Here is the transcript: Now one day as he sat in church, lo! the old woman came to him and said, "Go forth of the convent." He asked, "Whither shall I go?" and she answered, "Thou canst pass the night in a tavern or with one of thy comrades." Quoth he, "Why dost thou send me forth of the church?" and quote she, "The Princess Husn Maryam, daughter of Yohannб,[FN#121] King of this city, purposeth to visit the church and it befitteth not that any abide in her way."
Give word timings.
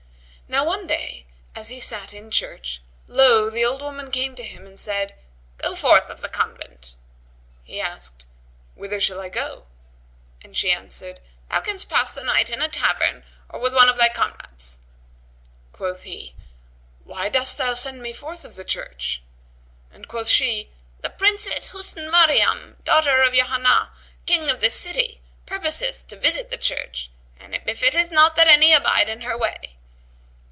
Now 0.51 0.65
one 0.65 0.85
day 0.85 1.27
as 1.55 1.69
he 1.69 1.79
sat 1.79 2.13
in 2.13 2.29
church, 2.29 2.81
lo! 3.07 3.49
the 3.49 3.63
old 3.63 3.81
woman 3.81 4.11
came 4.11 4.35
to 4.35 4.43
him 4.43 4.67
and 4.67 4.77
said, 4.77 5.15
"Go 5.57 5.77
forth 5.77 6.09
of 6.09 6.19
the 6.19 6.27
convent." 6.27 6.97
He 7.63 7.79
asked, 7.79 8.25
"Whither 8.75 8.99
shall 8.99 9.21
I 9.21 9.29
go?" 9.29 9.67
and 10.41 10.53
she 10.57 10.69
answered, 10.73 11.21
"Thou 11.49 11.61
canst 11.61 11.87
pass 11.87 12.11
the 12.11 12.21
night 12.25 12.49
in 12.49 12.61
a 12.61 12.67
tavern 12.67 13.23
or 13.47 13.61
with 13.61 13.73
one 13.73 13.87
of 13.87 13.95
thy 13.97 14.09
comrades." 14.09 14.79
Quoth 15.71 16.03
he, 16.03 16.35
"Why 17.05 17.29
dost 17.29 17.57
thou 17.57 17.73
send 17.73 18.01
me 18.03 18.11
forth 18.11 18.43
of 18.43 18.55
the 18.55 18.65
church?" 18.65 19.21
and 19.89 20.05
quote 20.09 20.27
she, 20.27 20.69
"The 20.99 21.09
Princess 21.09 21.69
Husn 21.69 22.11
Maryam, 22.11 22.75
daughter 22.83 23.21
of 23.21 23.31
Yohannб,[FN#121] 23.33 23.89
King 24.25 24.49
of 24.51 24.59
this 24.59 24.75
city, 24.77 25.21
purposeth 25.45 26.09
to 26.09 26.17
visit 26.19 26.51
the 26.51 26.57
church 26.57 27.09
and 27.39 27.55
it 27.55 27.63
befitteth 27.65 28.11
not 28.11 28.35
that 28.35 28.49
any 28.49 28.73
abide 28.73 29.07
in 29.07 29.21
her 29.21 29.37
way." 29.37 29.77